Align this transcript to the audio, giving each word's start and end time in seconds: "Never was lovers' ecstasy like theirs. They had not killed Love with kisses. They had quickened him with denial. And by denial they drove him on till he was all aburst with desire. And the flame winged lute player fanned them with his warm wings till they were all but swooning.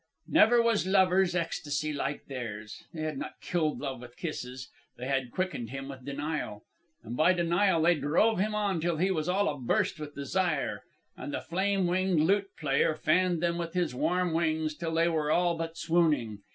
"Never 0.27 0.63
was 0.63 0.87
lovers' 0.87 1.35
ecstasy 1.35 1.93
like 1.93 2.25
theirs. 2.25 2.85
They 2.91 3.03
had 3.03 3.19
not 3.19 3.39
killed 3.39 3.77
Love 3.81 4.01
with 4.01 4.17
kisses. 4.17 4.69
They 4.97 5.05
had 5.05 5.29
quickened 5.29 5.69
him 5.69 5.89
with 5.89 6.03
denial. 6.03 6.63
And 7.03 7.15
by 7.15 7.33
denial 7.33 7.83
they 7.83 7.93
drove 7.93 8.39
him 8.39 8.55
on 8.55 8.81
till 8.81 8.97
he 8.97 9.11
was 9.11 9.29
all 9.29 9.47
aburst 9.47 9.99
with 9.99 10.15
desire. 10.15 10.81
And 11.15 11.31
the 11.31 11.39
flame 11.39 11.85
winged 11.85 12.19
lute 12.21 12.49
player 12.57 12.95
fanned 12.95 13.43
them 13.43 13.59
with 13.59 13.75
his 13.75 13.93
warm 13.93 14.33
wings 14.33 14.73
till 14.73 14.95
they 14.95 15.07
were 15.07 15.29
all 15.29 15.55
but 15.55 15.77
swooning. 15.77 16.39